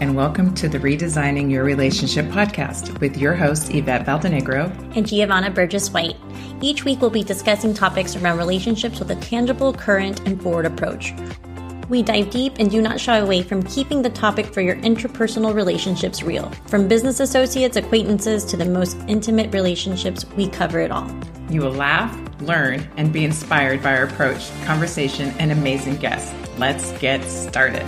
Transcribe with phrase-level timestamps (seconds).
[0.00, 5.52] and welcome to the Redesigning Your Relationship podcast with your hosts, Yvette Valdenegro and Geovanna
[5.52, 6.16] Burgess White.
[6.60, 11.14] Each week, we'll be discussing topics around relationships with a tangible, current, and forward approach.
[11.88, 15.52] We dive deep and do not shy away from keeping the topic for your interpersonal
[15.52, 16.48] relationships real.
[16.68, 21.10] From business associates, acquaintances, to the most intimate relationships, we cover it all.
[21.50, 26.32] You will laugh, learn, and be inspired by our approach, conversation, and amazing guests.
[26.56, 27.86] Let's get started.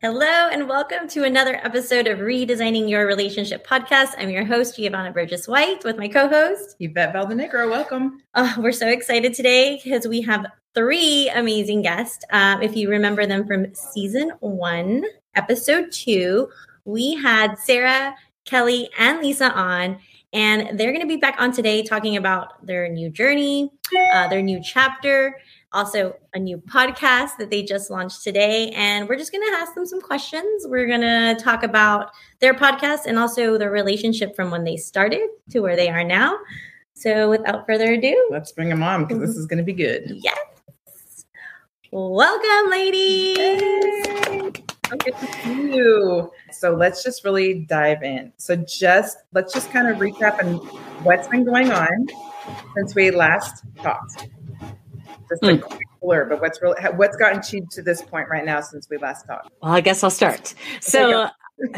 [0.00, 4.10] Hello, and welcome to another episode of Redesigning Your Relationship podcast.
[4.16, 7.68] I'm your host, Geovanna Burgess White, with my co host, Yvette Valdenegro.
[7.68, 8.22] Welcome.
[8.36, 12.24] Oh, we're so excited today because we have three amazing guests.
[12.30, 15.02] Um, if you remember them from season one,
[15.34, 16.48] episode two,
[16.84, 18.14] we had Sara,
[18.44, 19.98] Kelly, and Lisa on.
[20.32, 23.72] And they're going to be back on today talking about their new journey,
[24.14, 25.40] uh, their new chapter,
[25.72, 28.70] also a new podcast that they just launched today.
[28.70, 30.66] And we're just going to ask them some questions.
[30.66, 35.28] We're going to talk about their podcast and also their relationship from when they started
[35.50, 36.38] to where they are now.
[36.94, 40.18] So without further ado, let's bring them on because this is going to be good.
[40.22, 41.26] Yes.
[41.92, 43.38] Welcome, ladies.
[44.90, 45.12] Okay,
[45.46, 46.32] you.
[46.50, 48.32] So let's just really dive in.
[48.36, 50.58] So just let's just kind of recap and
[51.04, 52.08] what's been going on
[52.74, 54.28] since we last talked
[55.28, 58.60] just a quick blur, but what's really what's gotten you to this point right now
[58.60, 59.50] since we last talked?
[59.62, 60.54] Well, I guess I'll start.
[60.80, 61.28] So,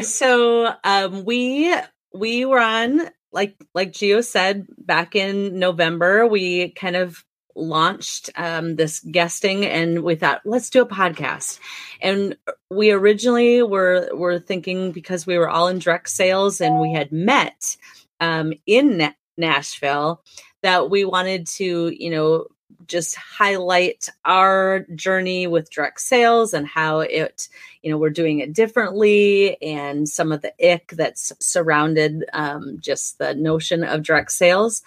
[0.01, 1.75] so um, we
[2.13, 6.27] we were on like like Geo said back in November.
[6.27, 7.23] We kind of
[7.55, 11.59] launched um, this guesting and we thought let's do a podcast
[12.01, 12.37] and
[12.69, 17.11] we originally were were thinking because we were all in direct sales and we had
[17.11, 17.75] met
[18.19, 20.23] um, in nashville
[20.63, 22.45] that we wanted to you know
[22.87, 27.47] just highlight our journey with direct sales and how it,
[27.81, 33.17] you know, we're doing it differently and some of the ick that's surrounded um, just
[33.17, 34.81] the notion of direct sales.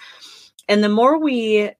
[0.68, 1.72] And the more we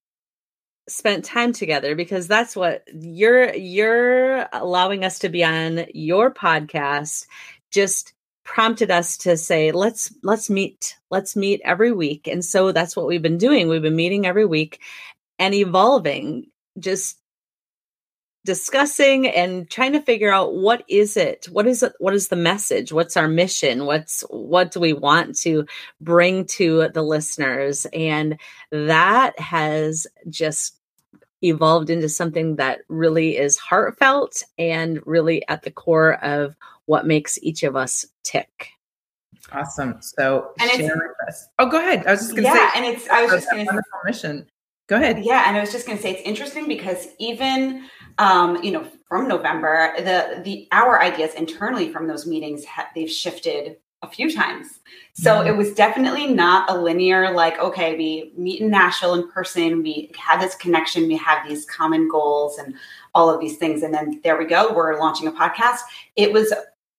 [0.89, 7.27] spent time together because that's what you're you're allowing us to be on your podcast
[7.71, 8.13] just
[8.45, 13.07] prompted us to say let's let's meet let's meet every week and so that's what
[13.07, 14.81] we've been doing we've been meeting every week
[15.39, 16.47] and evolving
[16.79, 17.19] just
[18.45, 21.47] discussing and trying to figure out what is it?
[21.51, 22.93] What is it what is the message?
[22.93, 23.87] What's our mission?
[23.87, 25.67] What's what do we want to
[26.01, 27.87] bring to the listeners?
[27.93, 28.39] And
[28.71, 30.79] that has just
[31.43, 36.55] evolved into something that really is heartfelt and really at the core of
[36.87, 38.69] what makes each of us tick.
[39.53, 39.99] Awesome.
[40.01, 41.47] So and share with us.
[41.59, 42.07] Oh go ahead.
[42.07, 44.47] I was just gonna yeah, say and it's i was just gonna say mission
[44.87, 45.25] Go ahead.
[45.25, 47.85] Yeah, and I was just going to say it's interesting because even
[48.19, 53.11] um, you know from November, the the our ideas internally from those meetings ha- they've
[53.11, 54.81] shifted a few times.
[55.15, 55.49] So mm-hmm.
[55.49, 60.11] it was definitely not a linear like okay, we meet in Nashville in person, we
[60.19, 62.75] have this connection, we have these common goals and
[63.15, 65.79] all of these things, and then there we go, we're launching a podcast.
[66.17, 66.53] It was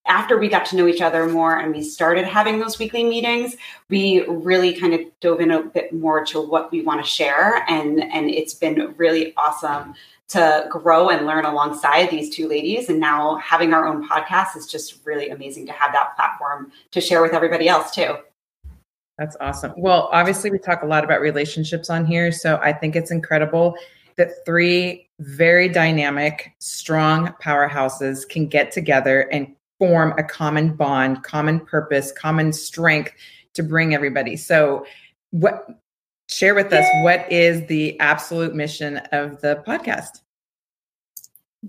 [0.08, 3.56] after we got to know each other more and we started having those weekly meetings,
[3.90, 7.66] we really kind of dove in a bit more to what we want to share.
[7.68, 9.96] And, and it's been really awesome
[10.28, 12.90] to grow and learn alongside these two ladies.
[12.90, 17.02] And now having our own podcast is just really amazing to have that platform to
[17.02, 18.18] share with everybody else too.
[19.18, 19.74] That's awesome.
[19.78, 22.32] Well, obviously, we talk a lot about relationships on here.
[22.32, 23.76] So I think it's incredible
[24.18, 31.59] that three very dynamic, strong powerhouses can get together and form a common bond, common
[31.59, 33.12] purpose, common strength
[33.53, 34.36] to bring everybody.
[34.36, 34.86] So,
[35.31, 35.68] what
[36.30, 40.22] share with us what is the absolute mission of the podcast?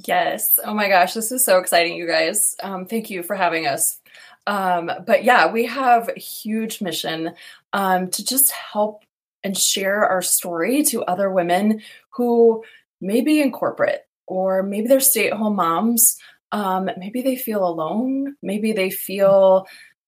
[0.07, 0.59] Yes.
[0.65, 2.55] Oh my gosh, this is so exciting, you guys.
[2.63, 3.99] Um, thank you for having us.
[4.47, 7.35] Um, but yeah, we have a huge mission
[7.73, 9.05] um, to just help
[9.43, 12.63] and share our story to other women who
[13.01, 16.19] may be in corporate or maybe they're stay at home moms
[16.53, 18.37] um, maybe they feel alone.
[18.43, 19.67] Maybe they feel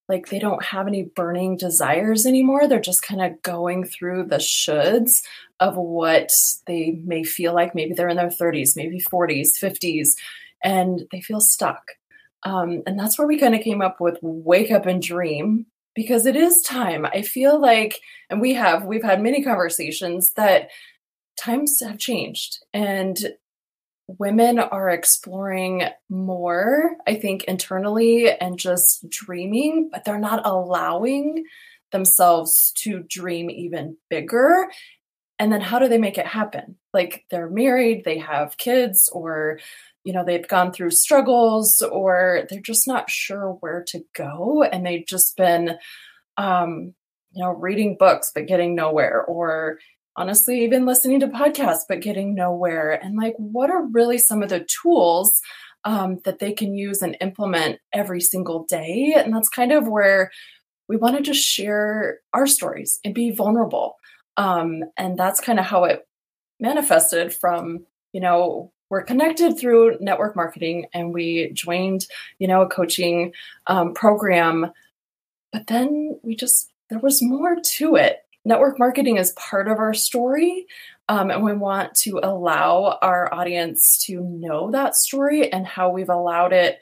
[0.09, 2.67] like they don't have any burning desires anymore.
[2.67, 5.13] They're just kind of going through the shoulds
[5.61, 6.31] of what
[6.67, 7.75] they may feel like.
[7.75, 10.11] Maybe they're in their 30s, maybe 40s, 50s,
[10.65, 11.83] and they feel stuck.
[12.45, 16.25] Um, and that's where we kind of came up with Wake Up and Dream because
[16.25, 17.05] it is time.
[17.05, 18.01] I feel like,
[18.31, 20.71] and we have, we've had many conversations that
[21.37, 23.19] times have changed and
[24.09, 31.45] women are exploring more, I think, internally and just dreaming, but they're not allowing
[31.93, 34.69] themselves to dream even bigger.
[35.39, 36.77] And then how do they make it happen?
[36.93, 39.61] Like they're married they have kids or
[40.05, 44.63] you know they've gone through struggles or they're just not sure where to go.
[44.63, 45.77] And they've just been
[46.37, 46.95] um
[47.33, 49.79] you know reading books but getting nowhere or
[50.19, 52.93] honestly even listening to podcasts but getting nowhere.
[53.03, 55.41] And like what are really some of the tools
[55.85, 59.15] um, that they can use and implement every single day?
[59.17, 60.31] And that's kind of where
[60.89, 63.97] we want to just share our stories and be vulnerable.
[64.37, 66.07] Um, and that's kind of how it
[66.61, 72.07] manifested from you know we're connected through network marketing and we joined
[72.41, 73.33] you know a coaching
[73.69, 74.73] um, program.
[75.53, 78.19] But then we just there was more to it
[78.49, 80.67] network marketing is part of our story
[81.09, 86.09] um, and we want to allow our audience to know that story and how we've
[86.09, 86.79] allowed it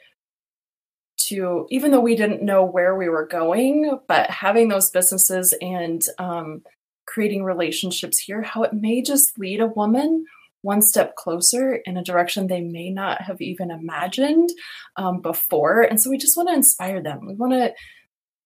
[1.17, 6.03] to even though we didn't know where we were going but having those businesses and
[6.17, 6.61] um,
[7.05, 10.25] creating relationships here how it may just lead a woman
[10.61, 14.49] one step closer in a direction they may not have even imagined
[14.97, 15.81] um, before.
[15.81, 17.25] And so we just want to inspire them.
[17.25, 17.73] We want to,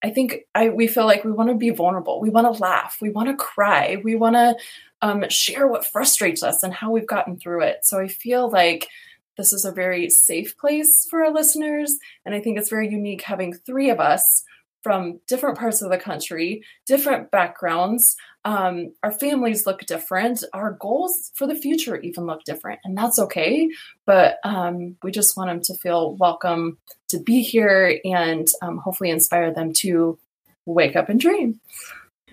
[0.04, 2.20] I think I we feel like we want to be vulnerable.
[2.20, 2.98] We want to laugh.
[3.02, 4.02] We want to cry.
[4.04, 4.56] We want to
[5.02, 7.86] um, share what frustrates us and how we've gotten through it.
[7.86, 8.88] So I feel like
[9.38, 11.98] this is a very safe place for our listeners.
[12.26, 14.44] And I think it's very unique having three of us
[14.84, 18.16] from different parts of the country, different backgrounds.
[18.46, 20.44] Um, our families look different.
[20.54, 23.70] Our goals for the future even look different, and that's okay.
[24.06, 26.78] But um, we just want them to feel welcome
[27.10, 30.18] to be here and um, hopefully inspire them to
[30.66, 31.60] wake up and dream.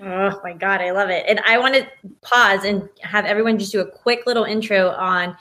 [0.00, 1.24] Oh my God, I love it.
[1.28, 1.86] And I want to
[2.22, 5.36] pause and have everyone just do a quick little intro on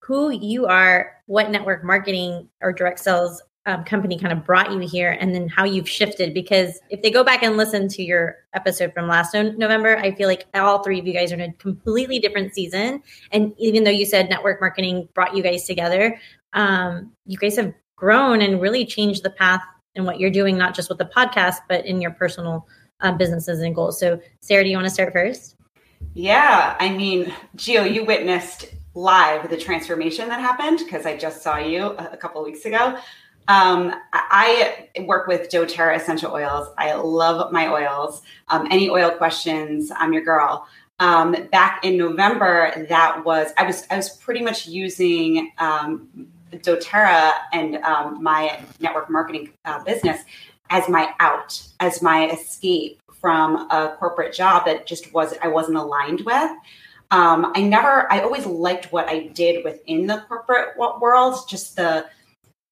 [0.00, 4.80] who you are, what network marketing or direct sales um, company kind of brought you
[4.80, 6.34] here and then how you've shifted.
[6.34, 10.10] Because if they go back and listen to your episode from last no- november i
[10.14, 13.02] feel like all three of you guys are in a completely different season.
[13.30, 16.18] And even though you said network marketing brought you guys together
[16.54, 19.62] um, you guys have grown and really changed the path
[19.94, 22.66] in what you're doing not just with the podcast but in your personal
[23.00, 23.98] uh, businesses and goals.
[23.98, 25.56] So sara do you want to start first?
[26.14, 31.56] Yeah i mean geo you witnessed live the transformation that happened because i just saw
[31.56, 32.98] you a couple weeks ago
[33.48, 36.68] um, I work with doTERRA essential oils.
[36.78, 38.22] I love my oils.
[38.48, 40.66] Um, any oil questions, I'm your girl.
[41.00, 47.32] Um, back in November, that was I was I was pretty much using um, doTERRA
[47.52, 50.20] and um, my network marketing uh, business
[50.70, 55.76] as my out, as my escape from a corporate job that just was I wasn't
[55.76, 56.50] aligned with.
[57.10, 62.06] Um, I never, I always liked what I did within the corporate world, just the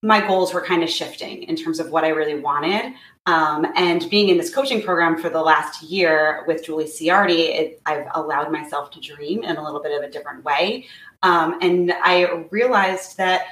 [0.03, 2.93] my goals were kind of shifting in terms of what I really wanted.
[3.27, 7.81] Um, and being in this coaching program for the last year with Julie Ciardi, it,
[7.85, 10.87] I've allowed myself to dream in a little bit of a different way.
[11.21, 13.45] Um, and I realized that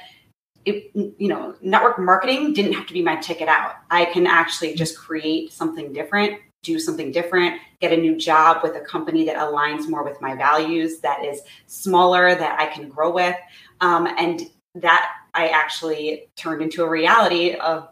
[0.64, 3.76] it, you know, network marketing didn't have to be my ticket out.
[3.90, 8.74] I can actually just create something different, do something different, get a new job with
[8.74, 13.12] a company that aligns more with my values, that is smaller, that I can grow
[13.12, 13.36] with.
[13.80, 14.42] Um, and
[14.74, 17.88] that I actually turned into a reality of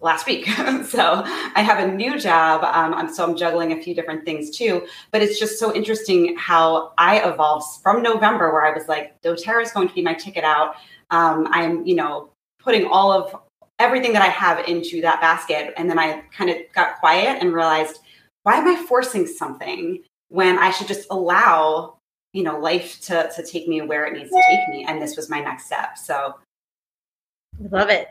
[0.00, 0.46] last week.
[0.84, 2.64] so I have a new job.
[2.64, 4.86] Um, I'm, so I'm juggling a few different things too.
[5.10, 9.62] But it's just so interesting how I evolved from November, where I was like, doTERRA
[9.62, 10.76] is going to be my ticket out.
[11.10, 12.30] Um, I'm, you know,
[12.60, 13.34] putting all of
[13.78, 15.74] everything that I have into that basket.
[15.76, 17.98] And then I kind of got quiet and realized,
[18.42, 21.98] why am I forcing something when I should just allow
[22.32, 25.16] you know life to to take me where it needs to take me and this
[25.16, 26.34] was my next step so
[27.60, 28.08] love it.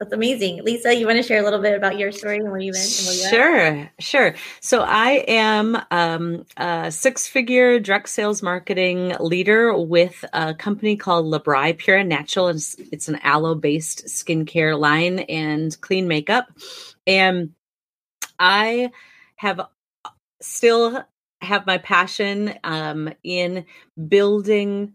[0.00, 0.62] That's amazing.
[0.62, 2.82] Lisa you want to share a little bit about your story and where you've been
[2.82, 4.34] sure sure.
[4.60, 11.26] So i am um, a six figure direct sales marketing leader with a company called
[11.26, 12.48] LaBri pure natural.
[12.48, 16.46] It's, it's an aloe based skincare line and clean makeup.
[17.04, 17.54] And
[18.38, 18.92] i
[19.34, 19.60] have
[20.40, 21.04] still
[21.40, 23.64] have my passion um, in
[24.08, 24.94] building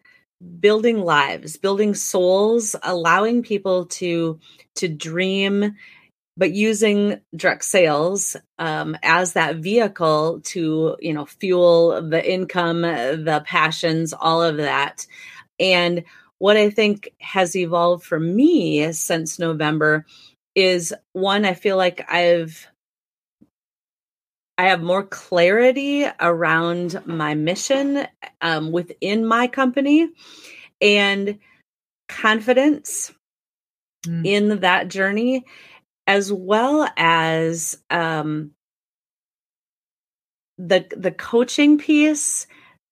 [0.60, 4.40] building lives building souls allowing people to
[4.76, 5.76] to dream
[6.36, 13.44] but using direct sales um, as that vehicle to you know fuel the income the
[13.46, 15.06] passions all of that.
[15.60, 16.04] And
[16.40, 20.06] what i think has evolved for me since november
[20.56, 22.68] is one i feel like i've
[24.58, 28.08] I have more clarity around my mission
[28.42, 30.10] um, within my company
[30.80, 31.40] and
[32.08, 33.12] confidence
[34.06, 34.26] mm.
[34.26, 35.46] in that journey,
[36.06, 38.52] as well as um,
[40.58, 42.46] the the coaching piece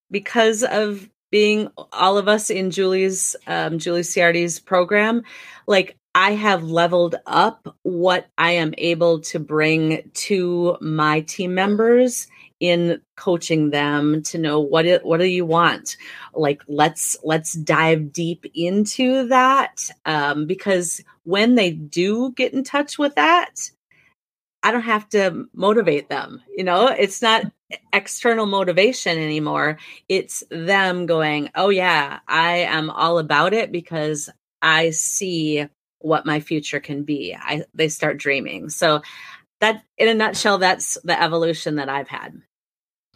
[0.10, 5.24] because of being all of us in Julie's um, Julie Ciardi's program,
[5.68, 12.28] like I have leveled up what I am able to bring to my team members
[12.60, 15.98] in coaching them to know what it, what do you want?
[16.34, 22.98] Like let's let's dive deep into that um, because when they do get in touch
[22.98, 23.70] with that
[24.64, 26.88] i don't have to motivate them you know?
[26.88, 27.46] It's not
[27.94, 29.78] external motivation anymore.
[30.10, 34.30] It's them going oh yeah i am all about it because
[34.62, 35.68] i see
[36.02, 39.02] what my future can be i they start dreaming so
[39.60, 42.42] that in a nutshell that's the evolution that i've had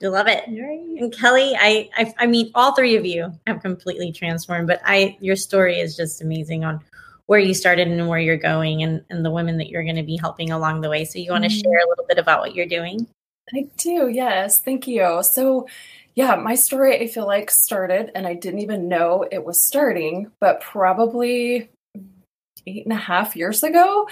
[0.04, 0.46] I love it.
[0.48, 5.18] And Kelly, I, I, I mean, all three of you have completely transformed, but I,
[5.22, 6.82] your story is just amazing on
[7.28, 10.04] where you started and where you're going and, and the women that you're going to
[10.04, 11.06] be helping along the way.
[11.06, 11.62] So you want to mm-hmm.
[11.62, 13.08] share a little bit about what you're doing?
[13.54, 14.10] I do.
[14.10, 14.60] Yes.
[14.60, 15.22] Thank you.
[15.24, 15.68] So
[16.14, 20.32] yeah, my story, I feel like started and I didn't even know it was starting,
[20.40, 21.70] but probably
[22.68, 24.08] eight and a half years ago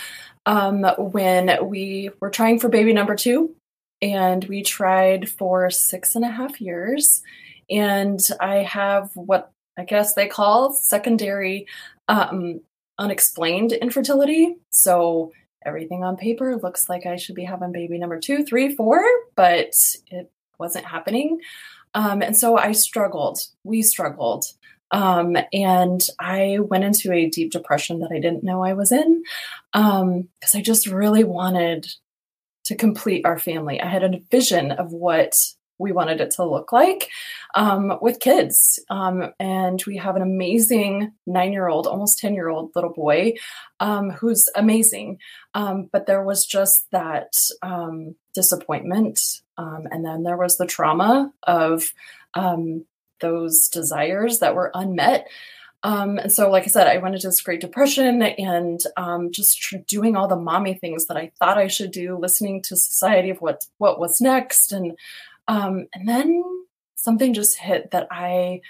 [0.45, 3.55] um, when we were trying for baby number two
[4.01, 7.21] and we tried for six and a half years.
[7.69, 11.67] And I have what I guess they call secondary
[12.07, 12.61] um,
[12.99, 14.57] unexplained infertility.
[14.69, 15.31] So
[15.65, 19.03] everything on paper looks like I should be having baby number two, three, four,
[19.35, 19.73] but
[20.11, 20.29] it
[20.59, 21.39] wasn't happening.
[21.93, 23.39] Um, and so I struggled.
[23.63, 24.45] We struggled.
[24.93, 29.23] Um, and I went into a deep depression that I didn't know I was in
[29.73, 31.87] because um, I just really wanted
[32.65, 33.81] to complete our family.
[33.81, 35.33] I had a vision of what
[35.79, 37.09] we wanted it to look like
[37.55, 38.79] um, with kids.
[38.91, 43.33] Um, and we have an amazing nine year old, almost 10 year old little boy
[43.79, 45.17] um, who's amazing.
[45.55, 47.33] Um, but there was just that
[47.63, 49.19] um, disappointment.
[49.57, 51.93] And then there was the trauma of
[53.23, 55.27] those desires that were unmet.
[55.81, 59.59] Um, and so, like I said, I went into this Great Depression and um, just
[59.59, 63.29] tr- doing all the mommy things that I thought I should do, listening to society
[63.29, 64.97] of what what was next, and
[65.47, 66.43] um, and then
[66.95, 68.61] something just hit that I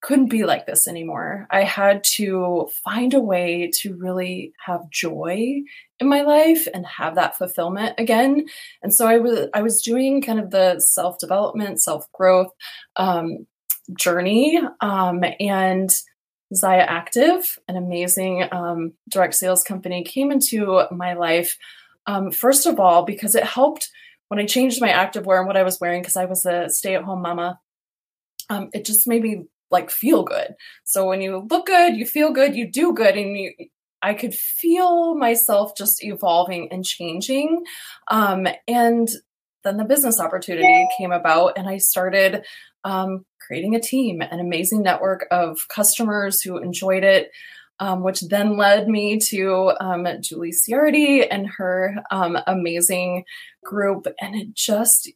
[0.00, 1.46] couldn't be like this anymore.
[1.50, 5.62] I had to find a way to really have joy
[5.98, 8.46] in my life and have that fulfillment again.
[8.82, 12.52] And so I was I was doing kind of the self development, self growth
[12.96, 13.46] um,
[13.96, 15.90] journey, um, and
[16.54, 21.58] Zyia Active, an amazing um, direct sales company, came into my life.
[22.06, 23.90] Um, first of all, because it helped
[24.28, 26.68] when I changed my active wear and what I was wearing, because I was a
[26.68, 27.60] stay at home mama.
[28.50, 30.54] Um, it just made me like feel good.
[30.84, 33.52] So when you look good, you feel good, you do good, and you.
[34.00, 37.64] I could feel myself just evolving and changing.
[38.08, 39.08] Um, and
[39.68, 42.44] then the business opportunity came about, and I started
[42.82, 47.30] um, creating a team, an amazing network of customers who enjoyed it.
[47.80, 53.22] Um, which then led me to um, Julie Ciardi and her um, amazing
[53.62, 55.08] group, and it just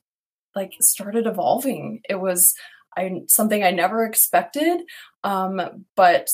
[0.55, 2.03] like started evolving.
[2.09, 2.55] It was
[2.97, 4.83] I, something I never expected,
[5.25, 6.29] um, but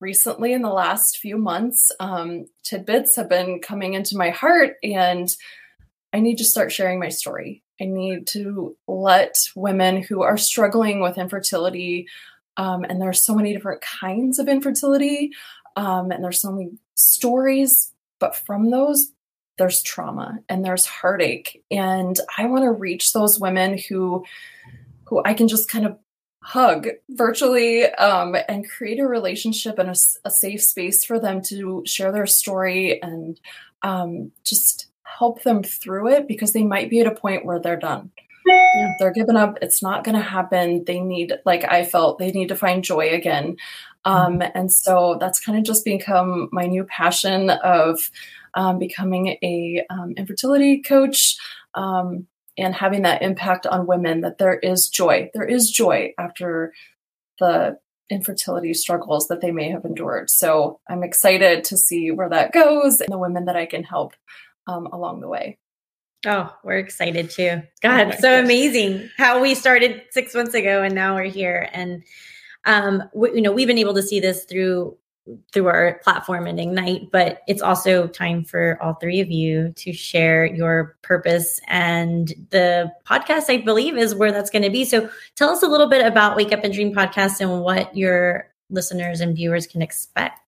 [0.00, 5.28] recently in the last few months, um, tidbits have been coming into my heart, and
[6.12, 7.62] I need to start sharing my story.
[7.80, 12.08] I need to let women who are struggling with infertility,
[12.56, 15.32] um, and there's so many different kinds of infertility,
[15.76, 19.12] um, and there's so many stories, but from those,
[19.58, 21.62] there's trauma and there's heartache.
[21.70, 24.24] And I want to reach those women who
[25.04, 25.98] who I can just kind of
[26.42, 31.82] hug virtually um, and create a relationship and a, a, safe space for them to
[31.86, 33.40] share their story and
[33.82, 34.87] um, just
[35.18, 38.10] help them through it because they might be at a point where they're done.
[38.46, 38.94] Yeah.
[38.98, 39.58] They're giving up.
[39.62, 40.84] It's not going to happen.
[40.84, 43.56] They need, like I felt, they need to find joy again.
[44.04, 44.50] Um, mm-hmm.
[44.54, 48.10] And so that's kind of just become my new passion of
[48.54, 51.36] um, becoming a um, infertility coach
[51.74, 54.22] um, and having that impact on women.
[54.22, 55.30] That there is joy.
[55.34, 56.72] There is joy after
[57.38, 57.78] the
[58.10, 60.30] infertility struggles that they may have endured.
[60.30, 64.14] So I'm excited to see where that goes and the women that I can help
[64.68, 65.58] um, along the way.
[66.26, 67.62] Oh, we're excited too.
[67.80, 68.44] God, oh so gosh.
[68.44, 71.68] amazing how we started six months ago and now we're here.
[71.72, 72.04] And,
[72.64, 74.96] um, we, you know, we've been able to see this through
[75.52, 79.92] through our platform and ignite but it's also time for all three of you to
[79.92, 85.06] share your purpose and the podcast i believe is where that's going to be so
[85.36, 89.20] tell us a little bit about wake up and dream podcast and what your listeners
[89.20, 90.40] and viewers can expect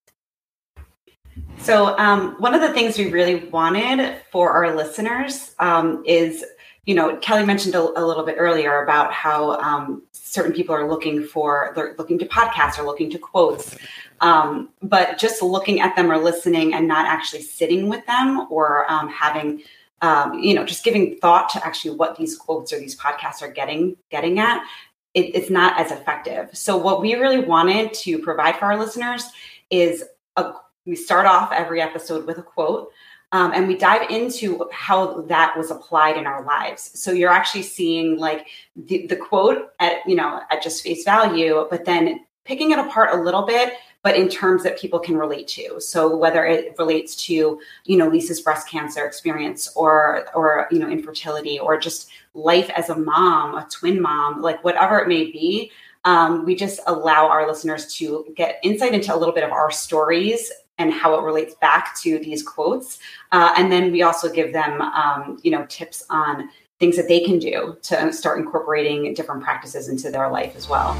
[1.62, 6.44] so, um, one of the things we really wanted for our listeners um, is
[6.86, 10.88] you know, Kelly mentioned a, a little bit earlier about how um, certain people are
[10.88, 13.76] looking for, they're looking to podcasts or looking to quotes.
[14.20, 18.90] Um, but just looking at them or listening and not actually sitting with them or
[18.90, 19.62] um, having,
[20.02, 23.50] um, you know, just giving thought to actually what these quotes or these podcasts are
[23.50, 24.62] getting getting at,
[25.14, 26.50] it, it's not as effective.
[26.54, 29.24] So what we really wanted to provide for our listeners
[29.70, 30.04] is
[30.36, 30.52] a,
[30.86, 32.92] we start off every episode with a quote.
[33.32, 36.90] Um, and we dive into how that was applied in our lives.
[37.00, 41.66] So you're actually seeing like the, the quote at you know at just face value,
[41.70, 45.46] but then picking it apart a little bit but in terms that people can relate
[45.46, 45.80] to.
[45.80, 50.88] So whether it relates to, you know, Lisa's breast cancer experience or or you know,
[50.88, 55.70] infertility or just life as a mom, a twin mom, like whatever it may be,
[56.04, 59.70] um, we just allow our listeners to get insight into a little bit of our
[59.70, 62.98] stories and how it relates back to these quotes.
[63.30, 66.48] Uh, and then we also give them, um, you know, tips on
[66.80, 70.96] things that they can do to start incorporating different practices into their life as well.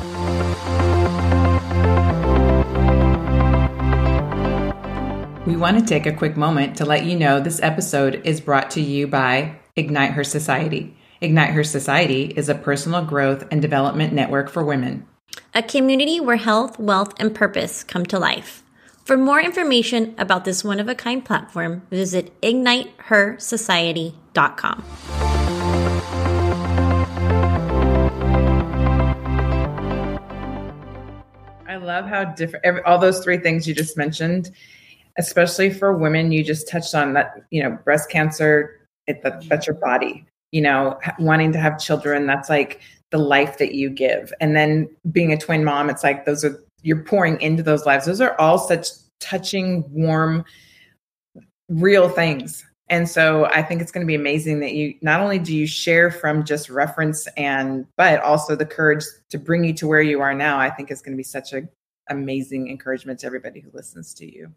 [5.47, 8.71] We want to take a quick moment to let you know this episode is brought
[8.73, 10.95] to you by Ignite Her Society.
[11.23, 15.07] Ignite Her Society is a personal growth and development network for women,
[15.55, 18.63] a community where health, wealth, and purpose come to life.
[19.11, 24.85] For more information about this one of a kind platform, visit ignitehersociety.com.
[31.67, 34.53] I love how different all those three things you just mentioned
[35.19, 39.67] especially for women you just touched on that you know breast cancer it, that, that's
[39.67, 44.33] your body you know wanting to have children that's like the life that you give
[44.41, 48.07] and then being a twin mom it's like those are you're pouring into those lives
[48.07, 48.89] those are all such
[49.21, 50.45] touching warm
[51.69, 55.39] real things and so i think it's going to be amazing that you not only
[55.39, 59.87] do you share from just reference and but also the courage to bring you to
[59.87, 61.63] where you are now i think is going to be such a
[62.09, 64.53] amazing encouragement to everybody who listens to you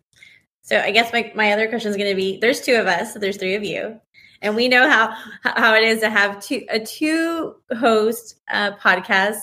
[0.63, 3.13] so I guess my, my other question is going to be there's two of us,
[3.13, 3.99] so there's three of you.
[4.41, 9.39] And we know how how it is to have two a two host uh, podcast.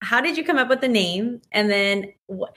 [0.00, 1.40] How did you come up with the name?
[1.52, 2.54] And then what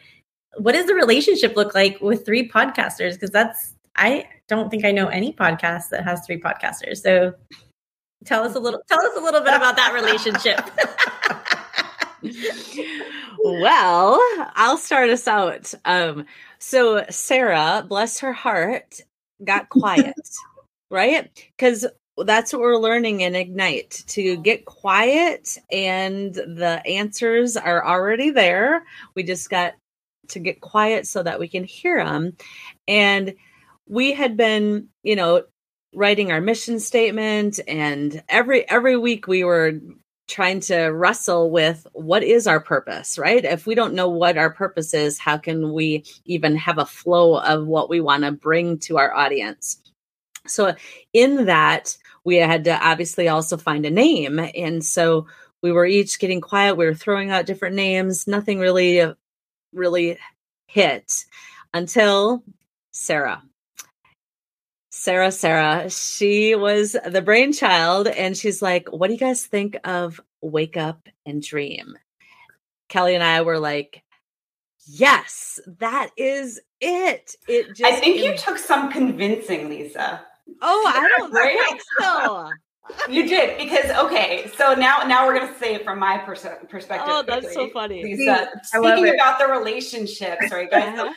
[0.57, 3.13] what does the relationship look like with three podcasters?
[3.13, 6.97] Because that's I don't think I know any podcast that has three podcasters.
[6.97, 7.33] So
[8.25, 10.59] tell us a little tell us a little bit about that relationship.
[13.43, 14.19] well,
[14.55, 15.73] I'll start us out.
[15.85, 16.25] Um,
[16.59, 19.01] so Sara, bless her heart,
[19.43, 20.15] got quiet,
[20.91, 21.29] right?
[21.57, 21.85] Because
[22.23, 28.83] that's what we're learning in Ignite to get quiet, and the answers are already there.
[29.15, 29.73] We just got
[30.29, 32.37] to get quiet so that we can hear them.
[32.87, 33.35] And
[33.87, 35.43] we had been, you know,
[35.93, 39.73] writing our mission statement and every every week we were
[40.31, 43.43] trying to wrestle with what is our purpose, right?
[43.43, 47.37] If we don't know what our purpose is, how can we even have a flow
[47.37, 49.81] of what we want to bring to our audience?
[50.47, 50.73] So,
[51.13, 54.39] in that, we had to obviously also find a name.
[54.39, 55.27] And so
[55.61, 56.77] we were each getting quiet.
[56.77, 58.27] We were throwing out different names.
[58.27, 59.13] Nothing really,
[59.73, 60.17] really
[60.67, 61.25] hit
[61.73, 62.43] until
[62.91, 63.41] Sara.
[64.93, 70.19] Sara, Sara, she was the brainchild, and she's like, What do you guys think of
[70.41, 71.97] Wake Up and Dream?
[72.89, 74.03] Kelly and I were like,
[74.85, 77.35] Yes, that is it.
[77.47, 80.25] It just I think you took some convincing, Lisa.
[80.61, 81.59] Oh, I don't right?
[81.69, 82.49] think so.
[83.09, 87.07] you did because okay so now now we're gonna say it from my pers- perspective
[87.09, 87.67] oh that's quickly.
[87.67, 91.13] so funny Lisa, speaking about the relationships right guys uh-huh.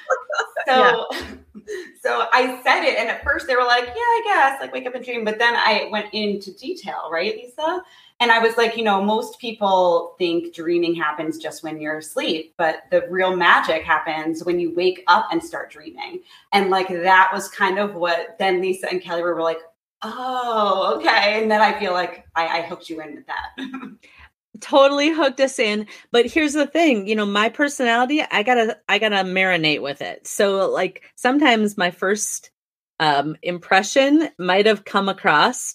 [0.66, 1.34] so yeah.
[2.02, 4.86] so I said it, and at first they were like, "Yeah, I guess," like wake
[4.86, 5.24] up and dream.
[5.24, 7.82] But then I went into detail, right, Lisa?
[8.20, 12.54] And I was like, you know, most people think dreaming happens just when you're asleep,
[12.56, 16.20] but the real magic happens when you wake up and start dreaming.
[16.52, 19.58] And like that was kind of what then Lisa and Kelly were like,
[20.02, 21.42] oh, okay.
[21.42, 23.90] And then I feel like I, I hooked you in with that.
[24.60, 29.00] totally hooked us in but here's the thing you know my personality i gotta i
[29.00, 32.50] gotta marinate with it so like sometimes my first
[33.00, 35.74] um impression might have come across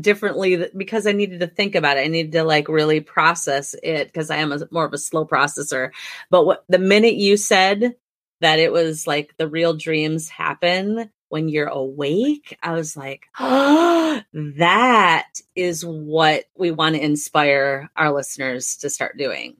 [0.00, 4.06] differently because i needed to think about it i needed to like really process it
[4.06, 5.90] because i am a, more of a slow processor
[6.30, 7.94] but what the minute you said
[8.40, 14.22] that it was like the real dreams happen when you're awake, I was like, oh,
[14.32, 19.56] that is what we want to inspire our listeners to start doing.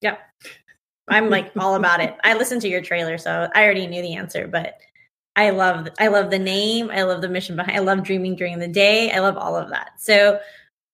[0.00, 0.20] Yep.
[1.08, 2.16] I'm like all about it.
[2.24, 4.78] I listened to your trailer, so I already knew the answer, but
[5.36, 6.90] I love I love the name.
[6.90, 7.76] I love the mission behind.
[7.76, 9.10] I love dreaming during the day.
[9.10, 9.92] I love all of that.
[9.98, 10.38] So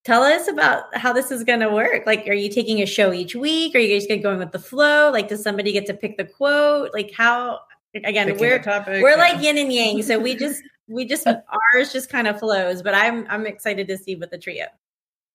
[0.05, 2.07] tell us about how this is going to work.
[2.07, 3.75] Like, are you taking a show each week?
[3.75, 5.11] Are you guys going with the flow?
[5.11, 6.93] Like, does somebody get to pick the quote?
[6.95, 7.61] Like, how?
[7.93, 9.17] Again, Picking we're topic, we're yeah.
[9.17, 10.03] like yin and yang.
[10.03, 11.27] So we just we just
[11.75, 12.83] ours just kind of flows.
[12.83, 14.67] But I'm I'm excited to see what the trio.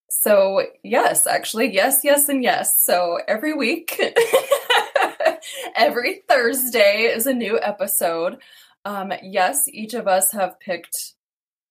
[0.09, 2.81] So yes, actually, yes, yes, and yes.
[2.83, 4.01] So every week,
[5.75, 8.37] every Thursday is a new episode.
[8.86, 11.13] Um, yes, each of us have picked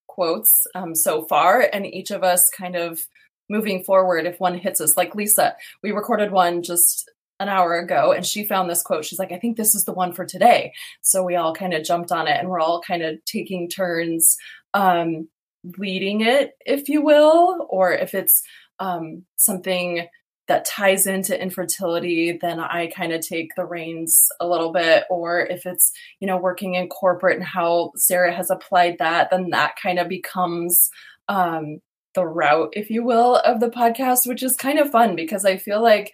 [0.07, 3.00] quotes um, so far, and each of us kind of
[3.48, 8.12] moving forward, if one hits us, like Lisa, we recorded one just an hour ago
[8.12, 9.05] and she found this quote.
[9.05, 10.72] She's like, I think this is the one for today.
[11.03, 14.37] So we all kind of jumped on it and we're all kind of taking turns
[14.72, 15.29] um,
[15.79, 18.42] leading it, if you will, or if it's
[18.79, 20.07] um, something
[20.46, 25.04] that ties into infertility, then I kind of take the reins a little bit.
[25.09, 29.50] Or if it's, you know, working in corporate and how Sara has applied that, then
[29.50, 30.90] that kind of becomes
[31.28, 31.78] um,
[32.14, 35.57] the route, if you will, of the podcast, which is kind of fun because I
[35.57, 36.12] feel like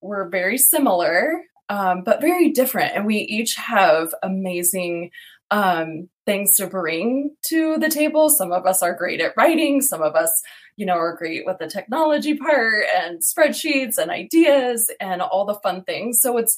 [0.00, 2.94] we're very similar, um, but very different.
[2.94, 5.10] And we each have amazing
[5.50, 8.30] um, things to bring to the table.
[8.30, 10.42] Some of us are great at writing, some of us
[10.80, 15.60] you know, are great with the technology part and spreadsheets and ideas and all the
[15.62, 16.22] fun things.
[16.22, 16.56] So it's,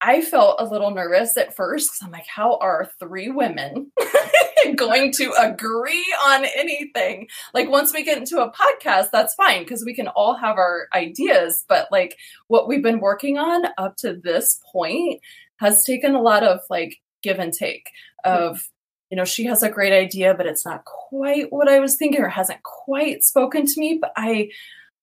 [0.00, 3.92] I felt a little nervous at first because I'm like, how are three women
[4.74, 7.28] going to agree on anything?
[7.52, 10.86] Like, once we get into a podcast, that's fine because we can all have our
[10.94, 11.62] ideas.
[11.68, 12.16] But like,
[12.48, 15.20] what we've been working on up to this point
[15.58, 17.84] has taken a lot of like give and take
[18.24, 18.62] of
[19.10, 22.22] you know, she has a great idea, but it's not quite what I was thinking
[22.22, 23.98] or hasn't quite spoken to me.
[24.00, 24.50] But I,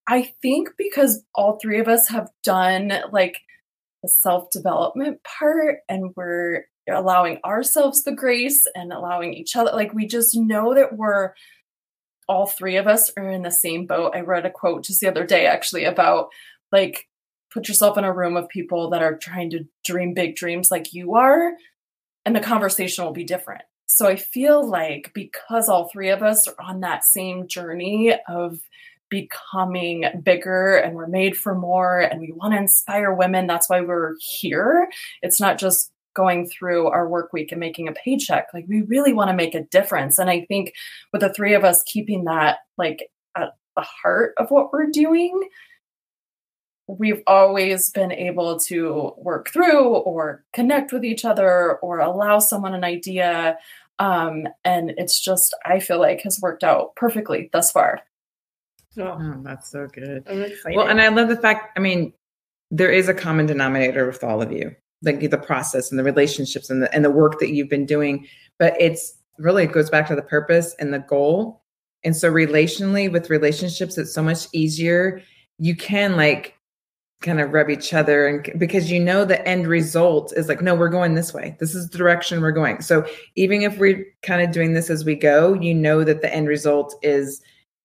[0.07, 3.37] I think because all three of us have done like
[4.01, 9.93] the self development part and we're allowing ourselves the grace and allowing each other, like
[9.93, 11.33] we just know that we're
[12.29, 14.13] all three of us are in the same boat.
[14.15, 16.29] I read a quote just the other day actually about
[16.71, 17.07] like,
[17.53, 20.93] put yourself in a room of people that are trying to dream big dreams like
[20.93, 21.53] you are,
[22.25, 26.47] and the conversation will be different so I feel like because all three of us
[26.47, 28.59] are on that same journey of
[29.09, 33.79] becoming bigger and we're made for more and we want to inspire women, that's why
[33.79, 34.89] we're here.
[35.21, 38.47] It's not just going through our work week and making a paycheck.
[38.53, 40.19] Like we really want to make a difference.
[40.19, 40.73] And I think
[41.13, 45.47] with the three of us keeping that like at the heart of what we're doing,
[46.87, 52.73] we've always been able to work through or connect with each other or allow someone
[52.73, 53.57] an idea.
[53.99, 58.01] Um, and it's just, I feel like has worked out perfectly thus far.
[58.97, 60.25] Oh, oh that's so good.
[60.73, 62.13] Well, and I love the fact, I mean,
[62.71, 66.69] there is a common denominator with all of you, like the process and the relationships
[66.69, 68.27] and the, and the work that you've been doing.
[68.59, 71.61] But it's really, it goes back to the purpose and the goal.
[72.03, 75.21] And so relationally with relationships, it's so much easier.
[75.57, 76.56] You can like
[77.21, 80.75] kind of rub each other and because you know the end result is like no
[80.75, 81.55] we're going this way.
[81.59, 82.81] This is the direction we're going.
[82.81, 86.33] So even if we're kind of doing this as we go you know that the
[86.33, 87.41] end result is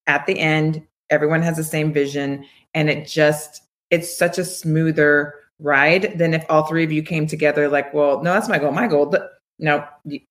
[0.07, 5.35] at the end everyone has the same vision and it just it's such a smoother
[5.59, 8.73] ride than if all three of you came together like well no that's my goal
[8.73, 9.15] my goal
[9.59, 9.87] no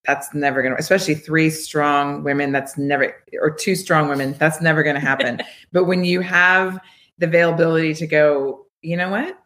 [0.05, 4.83] that's never gonna especially three strong women that's never or two strong women that's never
[4.83, 5.41] gonna happen.
[5.71, 6.79] But when you have
[7.17, 9.37] the availability to go you know what?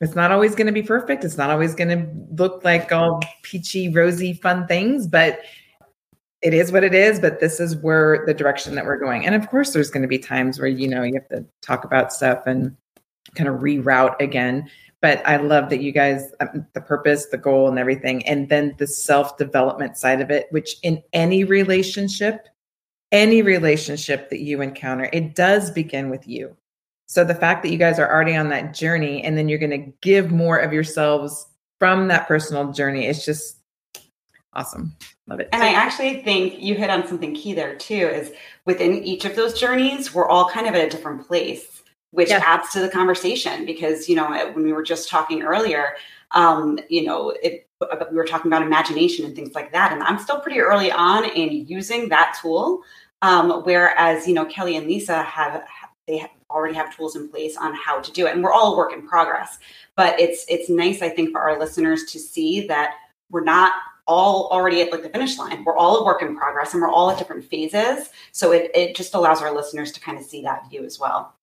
[0.00, 1.24] It's not always going to be perfect.
[1.24, 5.40] It's not always going to look like all peachy, rosy, fun things, but
[6.40, 7.18] it is what it is.
[7.18, 9.26] But this is where the direction that we're going.
[9.26, 11.84] And of course, there's going to be times where, you know, you have to talk
[11.84, 12.76] about stuff and
[13.34, 14.70] kind of reroute again.
[15.00, 18.26] But I love that you guys, um, the purpose, the goal, and everything.
[18.26, 22.48] And then the self development side of it, which in any relationship,
[23.10, 26.56] any relationship that you encounter, it does begin with you.
[27.08, 29.70] So the fact that you guys are already on that journey and then you're going
[29.70, 31.46] to give more of yourselves
[31.78, 33.56] from that personal journey, it's just
[34.52, 34.94] awesome.
[35.26, 35.48] Love it.
[35.52, 38.32] And I actually think you hit on something key there too is
[38.66, 42.42] within each of those journeys, we're all kind of at a different place, which yeah.
[42.44, 45.96] adds to the conversation because, you know, when we were just talking earlier,
[46.32, 47.66] um, you know, it,
[48.10, 49.92] we were talking about imagination and things like that.
[49.92, 52.82] And I'm still pretty early on in using that tool.
[53.22, 55.64] Um, whereas, you know, Kelly and Lisa have,
[56.06, 56.18] they
[56.50, 58.92] already have tools in place on how to do it and we're all a work
[58.92, 59.58] in progress
[59.96, 62.94] but it's it's nice i think for our listeners to see that
[63.30, 63.72] we're not
[64.06, 66.90] all already at like the finish line we're all a work in progress and we're
[66.90, 70.42] all at different phases so it, it just allows our listeners to kind of see
[70.42, 71.34] that view as well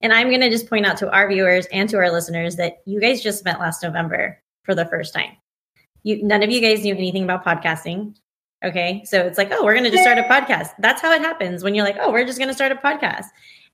[0.00, 2.78] and i'm going to just point out to our viewers and to our listeners that
[2.84, 5.32] you guys just met last november for the first time
[6.02, 8.14] you none of you guys knew anything about podcasting.
[8.64, 9.02] Okay.
[9.04, 10.70] So it's like, oh, we're gonna just start a podcast.
[10.78, 13.26] That's how it happens when you're like, oh, we're just gonna start a podcast.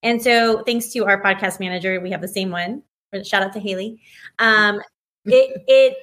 [0.04, 2.82] And so thanks to our podcast manager, we have the same one.
[3.24, 4.00] Shout out to Haley.
[4.38, 4.80] Um,
[5.24, 5.96] it it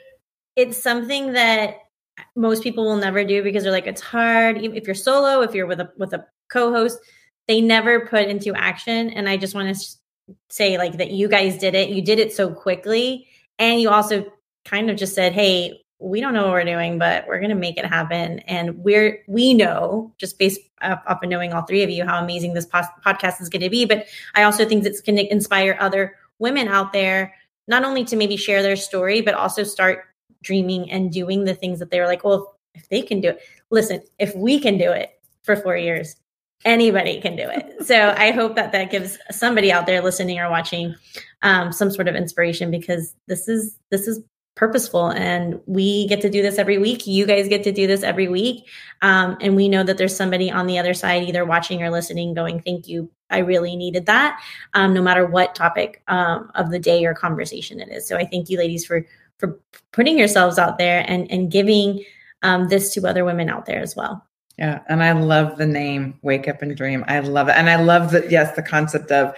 [0.55, 1.77] it's something that
[2.35, 5.65] most people will never do because they're like it's hard if you're solo if you're
[5.65, 6.99] with a with a co-host
[7.47, 9.87] they never put into action and i just want to
[10.49, 13.27] say like that you guys did it you did it so quickly
[13.59, 14.25] and you also
[14.65, 17.55] kind of just said hey we don't know what we're doing but we're going to
[17.55, 21.83] make it happen and we're we know just based up, up and knowing all three
[21.83, 25.01] of you how amazing this podcast is going to be but i also think it's
[25.01, 27.33] going to inspire other women out there
[27.67, 30.05] not only to maybe share their story but also start
[30.41, 33.41] dreaming and doing the things that they were like, well, if they can do it,
[33.69, 35.11] listen, if we can do it
[35.43, 36.15] for four years,
[36.65, 37.85] anybody can do it.
[37.85, 40.95] so I hope that that gives somebody out there listening or watching
[41.41, 44.21] um, some sort of inspiration because this is this is
[44.55, 48.03] purposeful and we get to do this every week you guys get to do this
[48.03, 48.67] every week
[49.01, 52.33] um, and we know that there's somebody on the other side either watching or listening
[52.33, 54.41] going thank you i really needed that
[54.73, 58.25] um, no matter what topic um, of the day or conversation it is so i
[58.25, 59.05] thank you ladies for
[59.41, 59.59] for
[59.91, 62.03] putting yourselves out there and and giving
[62.43, 64.25] um, this to other women out there as well.
[64.57, 67.81] Yeah, and I love the name "Wake Up and Dream." I love it, and I
[67.81, 68.29] love that.
[68.31, 69.35] Yes, the concept of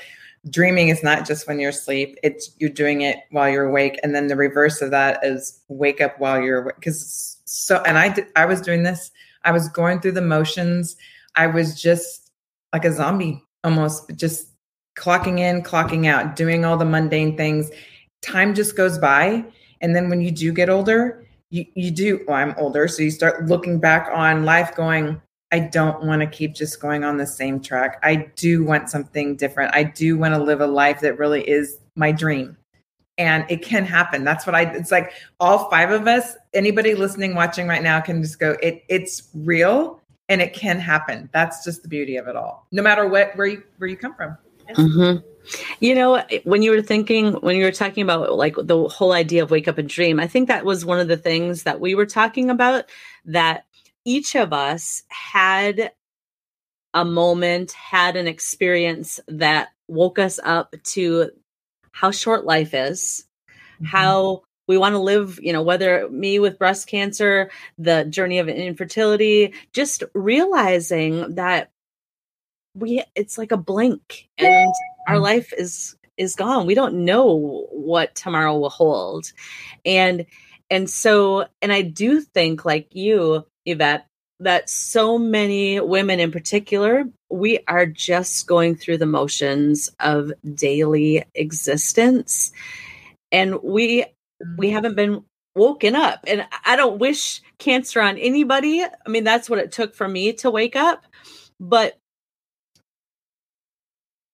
[0.50, 4.16] dreaming is not just when you're asleep; it's you're doing it while you're awake, and
[4.16, 6.76] then the reverse of that is wake up while you're awake.
[6.76, 9.12] Because so, and I did, I was doing this.
[9.44, 10.96] I was going through the motions.
[11.36, 12.32] I was just
[12.72, 14.50] like a zombie, almost just
[14.96, 17.70] clocking in, clocking out, doing all the mundane things.
[18.22, 19.44] Time just goes by
[19.84, 22.88] and then when you do get older, you, you do, well, I'm older.
[22.88, 25.22] So you start looking back on life going,
[25.54, 28.00] I don't want to keep just going on the same track.
[28.02, 29.76] I do want something different.
[29.76, 32.58] I do want to live a life that really is my dream.
[33.20, 34.24] And it can happen.
[34.24, 38.24] That's what I it's like all five of us, anybody listening, watching right now can
[38.24, 41.30] just go, it it's real and it can happen.
[41.34, 42.66] That's just the beauty of it all.
[42.72, 44.36] No matter what where you where you come from.
[44.72, 45.24] Mm-hmm.
[45.82, 49.44] You know, when you were thinking, when you were talking about like the whole idea
[49.44, 51.94] of wake up and dream, I think that was one of the things that we
[51.94, 52.86] were talking about
[53.26, 53.66] that
[54.06, 55.92] each of us had
[56.94, 61.32] a moment, had an experience that woke us up to
[61.92, 63.86] how short life is, mm-hmm.
[63.86, 68.48] how we want to live, you know, whether me with breast cancer, the journey of
[68.48, 71.72] infertility, just realizing that
[72.76, 74.74] we it's like a blink and
[75.08, 75.22] our mm.
[75.22, 79.32] life is is gone we don't know what tomorrow will hold
[79.86, 80.26] and
[80.70, 84.08] and so and i do think like you yvette
[84.40, 91.24] that so many women in particular we are just going through the motions of daily
[91.34, 92.52] existence.
[93.32, 94.06] And we
[94.58, 94.72] we mm.
[94.72, 95.24] haven't been
[95.56, 96.24] woken up.
[96.28, 98.84] And i don't wish cancer on anybody.
[98.84, 101.06] I mean that's what it took for me to wake up.
[101.60, 101.98] But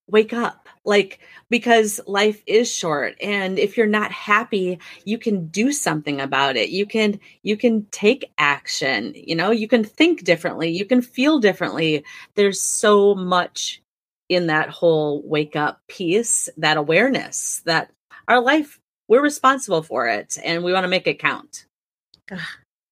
[0.08, 5.72] wake up like because life is short and if you're not happy you can do
[5.72, 6.70] something about it.
[6.70, 9.50] You can you can take action you know?
[9.50, 12.04] You can think differently you can feel differently.
[12.34, 13.82] There's so much
[14.28, 17.90] in that whole wake up piece that awareness that
[18.28, 21.66] our life we're responsible for it and we want to make it count.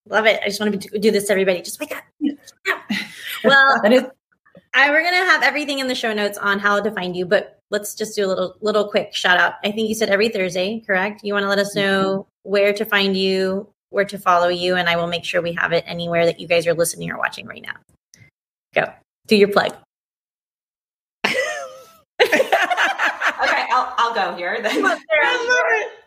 [0.09, 0.41] Love it.
[0.43, 1.61] I just want to do this everybody.
[1.61, 2.03] Just wake up.
[3.41, 3.79] Well
[4.73, 7.59] I we're gonna have everything in the show notes on how to find you, but
[7.71, 9.53] let's just do a little little quick shout out.
[9.63, 11.21] I think you said every Thursday, correct?
[11.23, 12.49] You want to let us know mm-hmm.
[12.51, 15.73] where to find you, where to follow you, and I will make sure we have
[15.73, 17.75] it anywhere that you guys are listening or watching right now.
[18.73, 18.91] Go
[19.27, 19.75] do your plug.
[21.25, 21.35] okay,
[22.21, 24.83] I'll I'll go here then.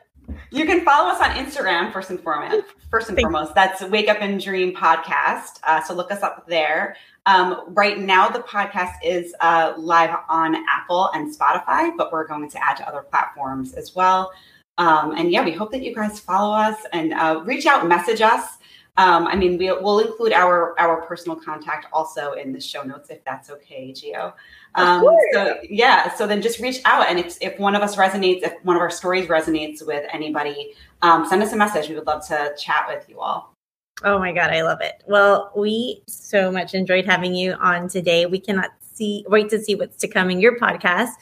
[0.53, 2.67] You can follow us on Instagram first and foremost.
[2.91, 5.59] First and foremost, that's Wake Up and Dream podcast.
[5.63, 6.95] Uh, so look us up there.
[7.25, 12.51] Um, right now, the podcast is uh, live on Apple and Spotify, but we're going
[12.51, 14.31] to add to other platforms as well.
[14.77, 18.21] Um, and yeah, we hope that you guys follow us and uh, reach out, message
[18.21, 18.59] us.
[18.99, 23.09] Um, I mean, we'll, we'll, include our our personal contact also in the show notes
[23.09, 24.35] if that's okay, Geo.
[24.75, 25.03] Um,
[25.33, 28.53] so yeah, so then just reach out, and if if one of us resonates, if
[28.65, 31.89] one of our stories resonates with anybody, um, send us a message.
[31.89, 33.55] We would love to chat with you all.
[34.05, 35.03] Oh my God, I love it.
[35.07, 38.27] Well, we so much enjoyed having you on today.
[38.27, 41.13] We cannot see wait to see what's to come in your podcast.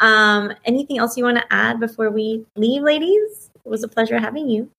[0.00, 3.50] Um, anything else you want to add before we leave, ladies?
[3.54, 4.70] It was a pleasure having you.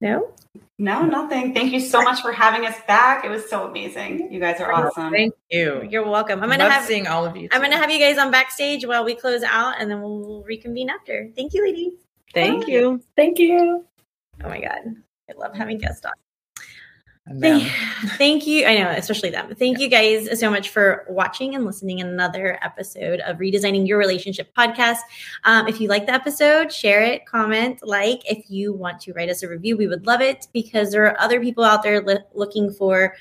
[0.00, 0.32] No?
[0.78, 1.54] No, nothing.
[1.54, 3.24] Thank you so much for having us back.
[3.24, 4.30] It was so amazing.
[4.30, 5.10] You guys are awesome.
[5.10, 5.86] Thank you.
[5.88, 6.42] You're welcome.
[6.42, 7.48] I'm gonna Love have seeing all of you.
[7.48, 7.56] Too.
[7.56, 10.90] I'm gonna have you guys on backstage while we close out, and then we'll reconvene
[10.90, 11.30] after.
[11.34, 11.94] Thank you, ladies.
[12.34, 12.72] Thank Bye.
[12.72, 13.02] you.
[13.16, 13.86] Thank you.
[14.44, 14.80] Oh my god.
[15.30, 16.12] I love having guests on.
[17.40, 17.72] Thank,
[18.18, 18.66] thank you.
[18.66, 19.52] I know, especially them.
[19.54, 19.84] Thank yeah.
[19.84, 24.54] you guys so much for watching and listening in another episode of Redesigning Your Relationship
[24.56, 24.98] podcast.
[25.44, 28.22] Um, if you like the episode, share it, comment, like.
[28.30, 31.20] If you want to write us a review, we would love it because there are
[31.20, 33.14] other people out there li- looking for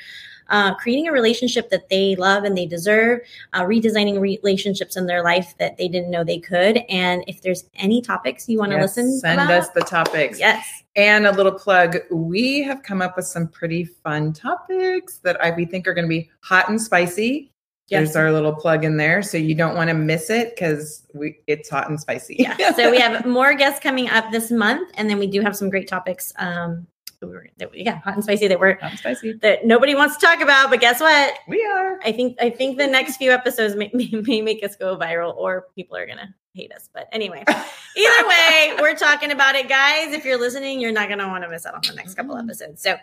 [0.49, 3.21] uh, creating a relationship that they love and they deserve,
[3.53, 6.77] uh, redesigning relationships in their life that they didn't know they could.
[6.89, 10.39] And if there's any topics you want to yes, listen, send about, us the topics.
[10.39, 10.65] Yes.
[10.95, 15.51] And a little plug: we have come up with some pretty fun topics that I
[15.51, 17.51] we think are going to be hot and spicy.
[17.87, 18.13] Yes.
[18.13, 21.37] There's our little plug in there, so you don't want to miss it because we
[21.45, 22.35] it's hot and spicy.
[22.39, 22.73] yeah.
[22.73, 25.69] So we have more guests coming up this month, and then we do have some
[25.69, 26.87] great topics um,
[27.27, 29.33] we were yeah hot and spicy that we're hot and spicy.
[29.33, 31.33] that nobody wants to talk about but guess what?
[31.47, 31.99] We are.
[32.03, 35.35] I think i think the next few episodes may, may, may make us go viral
[35.35, 37.43] or people are gonna hate us but anyway.
[37.47, 40.13] Either way we're talking about it guys.
[40.13, 42.49] If you're listening you're not gonna want to miss out on the next couple mm-hmm.
[42.49, 42.81] episodes.
[42.81, 42.95] So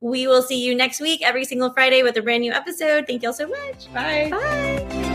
[0.00, 3.06] we will see you next week every single friday with a brand new episode.
[3.06, 3.92] Thank you all so much.
[3.92, 4.28] Bye.
[4.30, 5.14] Bye.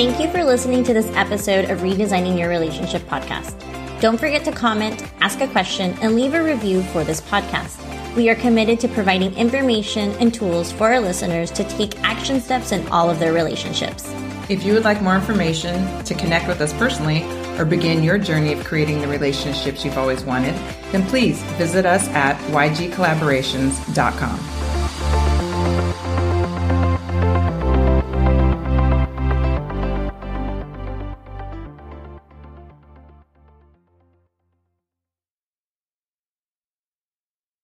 [0.00, 3.79] Thank you for listening to this episode of Redesigning Your Relationship podcast.
[4.00, 7.76] Don't forget to comment, ask a question, and leave a review for this podcast.
[8.16, 12.72] We are committed to providing information and tools for our listeners to take action steps
[12.72, 14.10] in all of their relationships.
[14.48, 17.24] If you would like more information to connect with us personally
[17.58, 20.54] or begin your journey of creating the relationships you've always wanted,
[20.92, 24.59] then please visit us at ygcollaborations.com.